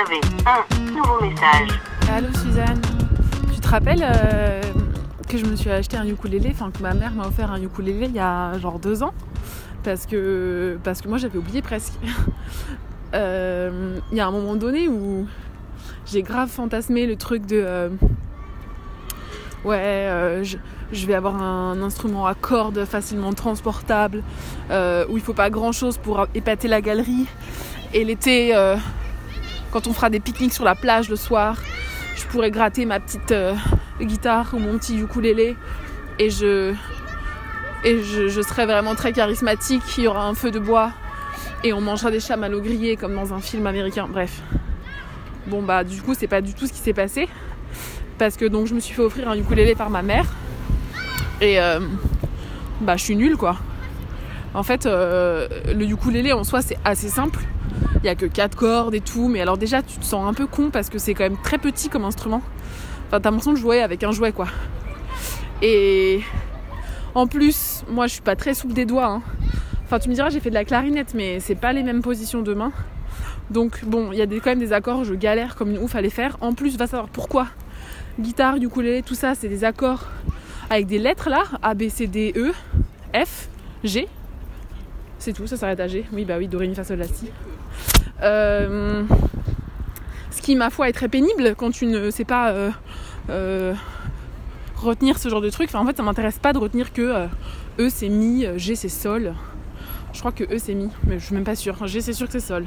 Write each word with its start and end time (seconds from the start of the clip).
un 0.00 0.92
nouveau 0.92 1.20
message. 1.20 1.78
Allô 2.10 2.28
Suzanne, 2.32 2.80
tu 3.52 3.60
te 3.60 3.68
rappelles 3.68 4.02
euh, 4.02 4.62
que 5.28 5.36
je 5.36 5.44
me 5.44 5.54
suis 5.56 5.68
acheté 5.70 5.98
un 5.98 6.06
ukulélé, 6.06 6.50
enfin 6.52 6.70
que 6.70 6.80
ma 6.80 6.94
mère 6.94 7.12
m'a 7.12 7.26
offert 7.26 7.52
un 7.52 7.60
ukulélé 7.60 8.06
il 8.06 8.14
y 8.14 8.18
a 8.18 8.58
genre 8.58 8.78
deux 8.78 9.02
ans? 9.02 9.12
Parce 9.84 10.06
que, 10.06 10.78
parce 10.82 11.02
que 11.02 11.08
moi 11.08 11.18
j'avais 11.18 11.38
oublié 11.38 11.62
presque. 11.62 11.94
Euh, 13.12 13.98
Il 14.12 14.18
y 14.18 14.20
a 14.20 14.28
un 14.28 14.30
moment 14.30 14.54
donné 14.54 14.86
où 14.86 15.26
j'ai 16.06 16.22
grave 16.22 16.48
fantasmé 16.48 17.06
le 17.06 17.16
truc 17.16 17.44
de 17.44 17.60
euh, 17.60 17.88
ouais 19.64 20.44
je, 20.44 21.06
vais 21.08 21.14
avoir 21.14 21.42
un 21.42 21.82
instrument 21.82 22.28
à 22.28 22.36
cordes 22.36 22.84
facilement 22.84 23.32
transportable 23.32 24.22
où 24.70 25.16
il 25.16 25.20
faut 25.20 25.34
pas 25.34 25.50
grand 25.50 25.72
chose 25.72 25.98
pour 25.98 26.28
épater 26.36 26.68
la 26.68 26.80
galerie 26.80 27.26
et 27.92 28.04
l'été 28.04 28.54
quand 29.70 29.86
on 29.86 29.92
fera 29.92 30.10
des 30.10 30.20
pique-niques 30.20 30.52
sur 30.52 30.64
la 30.64 30.74
plage 30.74 31.08
le 31.08 31.16
soir 31.16 31.56
je 32.16 32.24
pourrais 32.26 32.50
gratter 32.50 32.84
ma 32.84 33.00
petite 33.00 33.32
euh, 33.32 33.54
guitare 34.00 34.50
ou 34.52 34.58
mon 34.58 34.78
petit 34.78 34.98
ukulélé 34.98 35.56
et 36.18 36.30
je 36.30 36.74
serai 38.46 38.66
vraiment 38.66 38.94
très 38.94 39.12
charismatique 39.12 39.82
il 39.98 40.04
y 40.04 40.06
aura 40.06 40.26
un 40.26 40.34
feu 40.34 40.50
de 40.50 40.58
bois 40.58 40.92
et 41.62 41.72
on 41.72 41.80
mangera 41.80 42.10
des 42.10 42.20
chamallows 42.20 42.60
grillés 42.60 42.96
comme 42.96 43.14
dans 43.14 43.34
un 43.34 43.40
film 43.40 43.66
américain 43.66 44.06
bref. 44.10 44.42
Bon 45.46 45.62
bah 45.62 45.84
du 45.84 46.00
coup 46.02 46.14
c'est 46.14 46.26
pas 46.26 46.40
du 46.40 46.54
tout 46.54 46.66
ce 46.66 46.72
qui 46.72 46.78
s'est 46.78 46.92
passé 46.92 47.28
parce 48.18 48.36
que 48.36 48.44
donc 48.44 48.66
je 48.66 48.74
me 48.74 48.80
suis 48.80 48.94
fait 48.94 49.02
offrir 49.02 49.28
un 49.28 49.36
ukulélé 49.36 49.74
par 49.74 49.90
ma 49.90 50.02
mère 50.02 50.26
et 51.40 51.60
euh, 51.60 51.80
bah 52.80 52.96
je 52.96 53.04
suis 53.04 53.16
nulle 53.16 53.36
quoi. 53.36 53.56
En 54.54 54.62
fait 54.62 54.86
euh, 54.86 55.48
le 55.66 55.84
ukulélé 55.84 56.32
en 56.32 56.44
soi 56.44 56.62
c'est 56.62 56.78
assez 56.84 57.08
simple 57.08 57.40
il 58.02 58.06
y 58.06 58.08
a 58.08 58.14
que 58.14 58.26
quatre 58.26 58.56
cordes 58.56 58.94
et 58.94 59.00
tout 59.00 59.28
mais 59.28 59.40
alors 59.40 59.58
déjà 59.58 59.82
tu 59.82 59.98
te 59.98 60.04
sens 60.04 60.26
un 60.26 60.32
peu 60.32 60.46
con 60.46 60.70
parce 60.70 60.88
que 60.88 60.98
c'est 60.98 61.14
quand 61.14 61.24
même 61.24 61.38
très 61.42 61.58
petit 61.58 61.88
comme 61.88 62.04
instrument. 62.04 62.42
Enfin 63.08 63.20
t'as 63.20 63.30
l'impression 63.30 63.52
de 63.52 63.58
jouer 63.58 63.82
avec 63.82 64.02
un 64.04 64.12
jouet 64.12 64.32
quoi. 64.32 64.48
Et 65.62 66.20
en 67.14 67.26
plus 67.26 67.84
moi 67.88 68.06
je 68.06 68.14
suis 68.14 68.22
pas 68.22 68.36
très 68.36 68.54
souple 68.54 68.72
des 68.72 68.86
doigts 68.86 69.06
hein. 69.06 69.22
enfin 69.84 69.98
tu 69.98 70.08
me 70.08 70.14
diras 70.14 70.30
j'ai 70.30 70.40
fait 70.40 70.48
de 70.50 70.54
la 70.54 70.64
clarinette 70.64 71.12
mais 71.14 71.40
c'est 71.40 71.54
pas 71.54 71.72
les 71.72 71.82
mêmes 71.82 72.02
positions 72.02 72.40
de 72.40 72.54
main. 72.54 72.72
Donc 73.50 73.84
bon 73.84 74.12
il 74.12 74.18
y 74.18 74.22
a 74.22 74.26
quand 74.26 74.46
même 74.46 74.60
des 74.60 74.72
accords 74.72 75.04
je 75.04 75.14
galère 75.14 75.56
comme 75.56 75.70
une 75.70 75.78
ouf 75.78 75.94
à 75.94 76.00
les 76.00 76.10
faire. 76.10 76.38
En 76.40 76.54
plus 76.54 76.78
va 76.78 76.86
savoir 76.86 77.08
pourquoi. 77.08 77.48
Guitare 78.18 78.56
ukulélé 78.56 79.02
tout 79.02 79.14
ça 79.14 79.34
c'est 79.34 79.48
des 79.48 79.64
accords 79.64 80.06
avec 80.70 80.86
des 80.86 80.98
lettres 80.98 81.28
là. 81.28 81.42
A 81.60 81.74
B 81.74 81.88
C 81.88 82.06
D 82.06 82.32
E 82.36 82.52
F 83.12 83.48
G. 83.84 84.08
C'est 85.18 85.32
tout 85.34 85.46
ça 85.46 85.56
s'arrête 85.56 85.80
à 85.80 85.88
G. 85.88 86.06
Oui 86.12 86.24
bah 86.24 86.36
oui 86.38 86.48
do 86.48 86.58
ré 86.58 86.68
la 86.68 87.06
si 87.06 87.30
euh, 88.22 89.02
ce 90.30 90.42
qui 90.42 90.56
ma 90.56 90.70
foi 90.70 90.88
est 90.88 90.92
très 90.92 91.08
pénible 91.08 91.54
quand 91.56 91.70
tu 91.70 91.86
ne 91.86 92.10
sais 92.10 92.24
pas 92.24 92.50
euh, 92.50 92.70
euh, 93.30 93.74
retenir 94.76 95.18
ce 95.18 95.28
genre 95.28 95.40
de 95.40 95.50
truc. 95.50 95.68
Enfin, 95.70 95.80
en 95.80 95.86
fait, 95.86 95.96
ça 95.96 96.02
m'intéresse 96.02 96.38
pas 96.38 96.52
de 96.52 96.58
retenir 96.58 96.92
que 96.92 97.26
E 97.78 97.88
c'est 97.88 98.08
mi, 98.08 98.46
G 98.56 98.74
c'est 98.74 98.88
sol. 98.88 99.34
Je 100.12 100.18
crois 100.20 100.32
que 100.32 100.44
E 100.44 100.58
c'est 100.58 100.74
mi, 100.74 100.88
mais 101.06 101.18
je 101.18 101.26
suis 101.26 101.34
même 101.34 101.44
pas 101.44 101.54
sûre. 101.56 101.86
G 101.86 102.00
c'est 102.00 102.12
sûr 102.12 102.26
que 102.26 102.32
c'est 102.32 102.40
sol. 102.40 102.64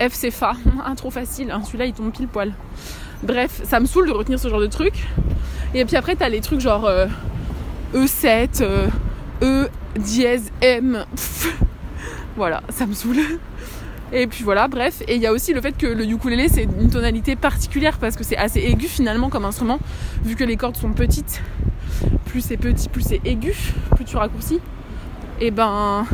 F 0.00 0.12
c'est 0.12 0.30
fa. 0.30 0.54
Ah, 0.84 0.94
trop 0.96 1.10
facile. 1.10 1.50
hein. 1.50 1.62
Celui-là 1.64 1.86
il 1.86 1.92
tombe 1.92 2.12
pile 2.12 2.28
poil. 2.28 2.52
Bref, 3.22 3.60
ça 3.64 3.78
me 3.78 3.86
saoule 3.86 4.08
de 4.08 4.12
retenir 4.12 4.38
ce 4.38 4.48
genre 4.48 4.60
de 4.60 4.66
truc. 4.66 4.94
Et 5.74 5.84
puis 5.84 5.96
après, 5.96 6.16
t'as 6.16 6.28
les 6.28 6.40
trucs 6.40 6.60
genre 6.60 6.86
euh, 6.86 7.06
E7, 7.94 8.62
euh, 8.62 8.88
E 9.42 9.68
dièse 9.96 10.50
M. 10.60 11.04
Voilà, 12.36 12.62
ça 12.68 12.84
me 12.86 12.94
saoule. 12.94 13.18
Et 14.12 14.26
puis 14.26 14.44
voilà, 14.44 14.68
bref. 14.68 15.02
Et 15.08 15.16
il 15.16 15.22
y 15.22 15.26
a 15.26 15.32
aussi 15.32 15.54
le 15.54 15.60
fait 15.60 15.76
que 15.76 15.86
le 15.86 16.04
ukulélé, 16.04 16.48
c'est 16.48 16.64
une 16.64 16.90
tonalité 16.90 17.34
particulière 17.34 17.96
parce 17.98 18.16
que 18.16 18.24
c'est 18.24 18.36
assez 18.36 18.60
aigu 18.60 18.86
finalement 18.86 19.30
comme 19.30 19.44
instrument, 19.44 19.78
vu 20.22 20.36
que 20.36 20.44
les 20.44 20.56
cordes 20.56 20.76
sont 20.76 20.92
petites. 20.92 21.42
Plus 22.26 22.42
c'est 22.42 22.56
petit, 22.56 22.88
plus 22.88 23.02
c'est 23.02 23.20
aigu, 23.24 23.54
plus 23.94 24.04
tu 24.04 24.16
raccourcis. 24.16 24.60
Et 25.40 25.50
ben. 25.50 26.06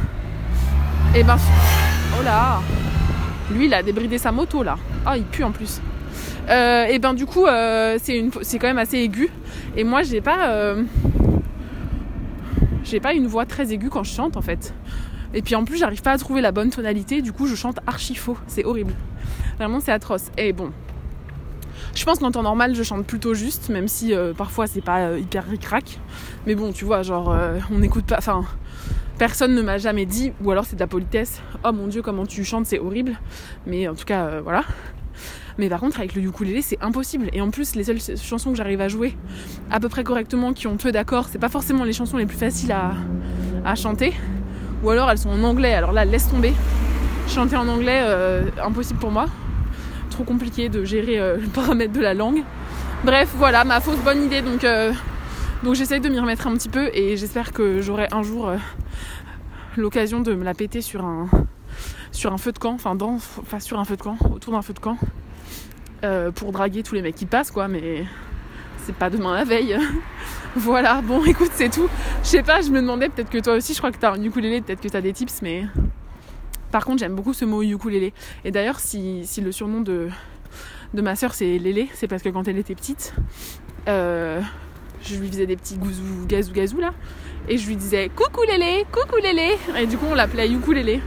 Et 1.15 1.25
ben. 1.25 1.39
Oh 2.19 2.23
là 2.23 2.61
Lui, 3.53 3.67
il 3.67 3.75
a 3.75 3.83
débridé 3.83 4.19
sa 4.19 4.31
moto 4.31 4.62
là. 4.62 4.77
Ah, 5.05 5.17
il 5.17 5.25
pue 5.25 5.43
en 5.43 5.50
plus. 5.50 5.81
Euh, 6.49 6.84
et 6.87 6.99
ben 6.99 7.15
du 7.15 7.27
coup, 7.27 7.47
euh, 7.47 7.99
c'est 8.00 8.17
une, 8.17 8.31
quand 8.31 8.62
même 8.62 8.78
assez 8.78 8.99
aigu. 8.99 9.28
Et 9.77 9.84
moi, 9.84 10.03
j'ai 10.03 10.21
pas. 10.21 10.50
euh, 10.50 10.84
j'ai 12.84 13.00
pas 13.00 13.12
une 13.12 13.27
voix 13.27 13.44
très 13.44 13.73
aiguë 13.73 13.91
quand 13.91 14.05
je 14.05 14.15
chante 14.15 14.37
en 14.37 14.41
fait. 14.41 14.73
Et 15.34 15.43
puis 15.43 15.55
en 15.55 15.65
plus, 15.65 15.78
j'arrive 15.78 16.03
pas 16.03 16.12
à 16.12 16.19
trouver 16.19 16.41
la 16.41 16.53
bonne 16.53 16.71
tonalité, 16.71 17.22
du 17.22 17.33
coup, 17.33 17.47
je 17.47 17.55
chante 17.55 17.78
archi 17.87 18.15
faux. 18.15 18.39
C'est 18.47 18.65
horrible. 18.65 18.94
Vraiment, 19.59 19.81
c'est 19.81 19.93
atroce. 19.93 20.31
Et 20.37 20.53
bon. 20.53 20.72
Je 21.94 22.05
pense 22.05 22.19
qu'en 22.19 22.31
temps 22.31 22.43
normal, 22.43 22.75
je 22.75 22.83
chante 22.83 23.06
plutôt 23.06 23.34
juste, 23.34 23.71
même 23.71 23.88
si 23.88 24.15
euh, 24.15 24.33
parfois 24.33 24.67
c'est 24.67 24.81
pas 24.81 25.00
euh, 25.00 25.19
hyper 25.19 25.47
ric-rac. 25.49 25.99
Mais 26.47 26.55
bon, 26.55 26.72
tu 26.72 26.84
vois, 26.84 27.03
genre, 27.03 27.31
euh, 27.31 27.59
on 27.71 27.78
n'écoute 27.78 28.05
pas. 28.05 28.19
Enfin, 28.19 28.44
personne 29.19 29.55
ne 29.55 29.62
m'a 29.62 29.78
jamais 29.78 30.06
dit, 30.06 30.33
ou 30.43 30.50
alors 30.50 30.65
c'est 30.65 30.77
de 30.77 30.81
la 30.81 30.87
politesse. 30.87 31.41
Oh 31.65 31.72
mon 31.72 31.87
dieu, 31.88 32.03
comment 32.03 32.27
tu 32.27 32.44
chantes, 32.44 32.67
c'est 32.67 32.78
horrible. 32.78 33.19
Mais 33.67 33.88
en 33.88 33.94
tout 33.94 34.05
cas, 34.05 34.27
euh, 34.27 34.41
voilà. 34.43 34.65
Mais 35.59 35.69
par 35.69 35.81
contre, 35.81 35.99
avec 35.99 36.15
le 36.15 36.22
ukulélé, 36.22 36.62
c'est 36.62 36.78
impossible. 36.81 37.28
Et 37.33 37.41
en 37.41 37.50
plus, 37.50 37.75
les 37.75 37.84
seules 37.84 38.00
chansons 38.17 38.50
que 38.53 38.56
j'arrive 38.56 38.81
à 38.81 38.88
jouer 38.88 39.17
à 39.71 39.81
peu 39.81 39.88
près 39.88 40.05
correctement, 40.05 40.53
qui 40.53 40.69
ont 40.69 40.77
peu 40.77 40.93
d'accords, 40.93 41.28
c'est 41.28 41.41
pas 41.41 41.49
forcément 41.49 41.83
les 41.83 41.93
chansons 41.93 42.17
les 42.17 42.27
plus 42.27 42.38
faciles 42.38 42.71
à, 42.71 42.93
à 43.65 43.75
chanter. 43.75 44.15
Ou 44.83 44.91
alors 44.91 45.11
elles 45.11 45.19
sont 45.19 45.31
en 45.31 45.43
anglais. 45.43 45.75
Alors 45.75 45.93
là, 45.93 46.05
laisse 46.05 46.28
tomber. 46.28 46.55
Chanter 47.28 47.56
en 47.56 47.69
anglais, 47.69 48.00
euh, 48.03 48.44
impossible 48.62 48.99
pour 48.99 49.11
moi. 49.11 49.27
Trop 50.11 50.25
compliqué 50.25 50.69
de 50.69 50.84
gérer 50.84 51.19
euh, 51.19 51.37
le 51.37 51.47
paramètre 51.49 51.93
de 51.93 52.00
la 52.00 52.15
langue. 52.15 52.43
Bref, 53.05 53.28
voilà, 53.37 53.65
ma 53.65 53.81
fausse 53.81 53.99
bonne 53.99 54.25
idée. 54.25 54.41
Donc, 54.41 54.65
euh, 54.65 54.93
donc 55.62 55.75
j'essaye 55.75 56.00
de 56.00 56.09
m'y 56.09 56.19
remettre 56.19 56.47
un 56.47 56.55
petit 56.55 56.69
peu 56.69 56.91
et 56.94 57.17
j'espère 57.17 57.53
que 57.53 57.81
j'aurai 57.81 58.09
un 58.12 58.22
jour 58.22 58.53
l'occasion 59.77 60.21
de 60.21 60.34
me 60.34 60.44
la 60.44 60.55
péter 60.55 60.81
sur 60.81 61.05
un, 61.05 61.28
sur 62.12 62.33
un 62.33 62.38
feu 62.38 62.53
de 62.53 62.59
camp. 62.59 62.75
Enfin, 62.75 62.94
dans, 62.94 63.17
enfin, 63.17 63.61
sur 63.61 63.78
un 63.78 63.84
feu 63.84 63.97
de 63.97 64.03
camp, 64.03 64.17
autour 64.33 64.53
d'un 64.53 64.62
feu 64.62 64.75
de 64.75 64.81
camp. 64.81 64.97
pour 66.34 66.53
draguer 66.53 66.83
tous 66.83 66.94
les 66.94 67.03
mecs 67.03 67.17
qui 67.17 67.27
passent, 67.27 67.50
quoi. 67.50 67.69
Mais 67.69 68.05
c'est 68.88 68.94
pas 68.94 69.10
demain 69.10 69.34
la 69.34 69.44
veille. 69.44 69.76
voilà, 70.56 71.03
bon, 71.03 71.22
écoute, 71.26 71.50
c'est 71.53 71.69
tout. 71.69 71.88
Je 72.22 72.28
sais 72.28 72.43
pas, 72.43 72.62
je 72.62 72.71
me 72.71 72.81
demandais 72.81 73.10
peut-être 73.10 73.28
que 73.28 73.37
toi 73.37 73.53
aussi, 73.53 73.75
je 73.75 73.78
crois 73.78 73.93
que 73.93 73.99
t'as 73.99 74.12
un 74.12 74.22
ukulélé, 74.22 74.62
peut-être 74.62 74.81
que 74.81 74.88
t'as 74.88 75.03
des 75.03 75.12
tips, 75.12 75.43
mais. 75.43 75.66
Par 76.71 76.87
contre, 76.87 77.00
j'aime 77.00 77.15
beaucoup 77.15 77.34
ce 77.34 77.44
mot 77.44 77.62
ukulélé. 77.62 78.15
Et 78.47 78.50
d'ailleurs, 78.50 78.81
si, 78.81 79.26
le 79.43 79.53
surnom 79.53 79.82
de, 79.82 80.09
de 80.94 81.03
ma 81.03 81.16
soeur 81.16 81.34
c'est 81.34 81.59
Lélé, 81.59 81.91
c'est 81.93 82.09
parce 82.09 82.22
que 82.22 82.31
quand 82.31 82.49
elle 82.49 82.56
était 82.56 82.75
petite, 82.75 83.15
euh, 83.88 84.41
je 85.03 85.16
lui 85.16 85.28
faisais 85.28 85.47
des 85.47 85.56
petits 85.56 85.76
gouzou, 85.76 86.26
gazou, 86.26 86.53
gazou 86.53 86.81
là. 86.81 86.94
Et 87.47 87.59
je 87.59 87.69
lui 87.69 87.76
disais 87.76 88.10
coucou 88.16 88.41
Lélé, 88.50 88.87
coucou 88.91 89.16
Lélé. 89.22 89.56
Et 89.78 89.87
du 89.87 89.99
coup, 89.99 90.06
on 90.10 90.15
l'appelait 90.15 90.50
ukulélé. 90.50 91.03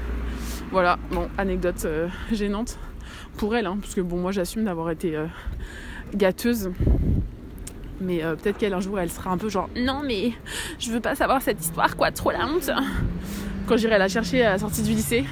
Voilà, 0.71 0.99
bon, 1.11 1.29
anecdote 1.39 1.83
euh, 1.85 2.09
gênante 2.31 2.77
pour 3.37 3.55
elle, 3.55 3.65
hein, 3.65 3.79
parce 3.81 3.95
que 3.95 4.01
bon, 4.01 4.17
moi 4.17 4.31
j'assume 4.31 4.65
d'avoir 4.65 4.91
été 4.91 5.15
euh, 5.15 5.25
gâteuse. 6.15 6.71
Mais 8.01 8.23
euh, 8.23 8.35
peut-être 8.35 8.57
qu'elle 8.57 8.73
un 8.73 8.79
jour 8.79 8.99
elle 8.99 9.11
sera 9.11 9.29
un 9.29 9.37
peu 9.37 9.49
genre 9.49 9.69
non 9.75 10.01
mais 10.03 10.33
je 10.79 10.91
veux 10.91 10.99
pas 10.99 11.15
savoir 11.15 11.41
cette 11.41 11.61
histoire 11.61 11.95
quoi, 11.95 12.11
trop 12.11 12.31
la 12.31 12.47
honte. 12.47 12.69
Quand 13.67 13.77
j'irai 13.77 13.97
la 13.97 14.07
chercher 14.07 14.43
à 14.43 14.51
la 14.51 14.57
sortie 14.57 14.81
du 14.81 14.91
lycée. 14.91 15.23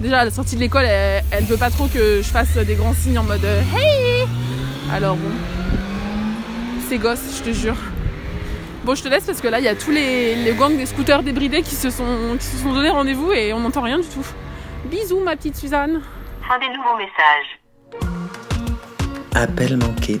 Déjà 0.00 0.20
à 0.20 0.24
la 0.24 0.30
sortie 0.30 0.54
de 0.54 0.60
l'école, 0.60 0.84
elle, 0.84 1.24
elle 1.32 1.44
veut 1.44 1.56
pas 1.56 1.70
trop 1.70 1.86
que 1.88 2.18
je 2.22 2.28
fasse 2.28 2.56
des 2.56 2.74
grands 2.74 2.92
signes 2.92 3.18
en 3.18 3.24
mode 3.24 3.44
euh, 3.44 3.62
hey. 3.74 4.28
Alors 4.92 5.16
bon, 5.16 5.30
c'est 6.88 6.98
gosse, 6.98 7.38
je 7.38 7.50
te 7.50 7.52
jure. 7.52 7.76
Bon, 8.84 8.94
je 8.94 9.02
te 9.02 9.08
laisse 9.08 9.24
parce 9.24 9.40
que 9.40 9.48
là 9.48 9.58
il 9.58 9.64
y 9.64 9.68
a 9.68 9.74
tous 9.74 9.90
les, 9.90 10.36
les 10.36 10.54
gangs 10.54 10.76
des 10.76 10.86
scooters 10.86 11.22
débridés 11.22 11.62
qui 11.62 11.74
se 11.74 11.90
sont 11.90 12.36
qui 12.38 12.46
se 12.46 12.58
sont 12.58 12.72
donné 12.72 12.90
rendez-vous 12.90 13.32
et 13.32 13.52
on 13.52 13.60
n'entend 13.60 13.82
rien 13.82 13.98
du 13.98 14.06
tout. 14.06 14.26
Bisous 14.84 15.20
ma 15.20 15.36
petite 15.36 15.56
Suzanne. 15.56 16.00
Fin 16.46 16.58
des 16.58 16.68
nouveaux 16.68 16.96
messages. 16.96 17.58
Appel 19.34 19.76
manqué. 19.76 20.20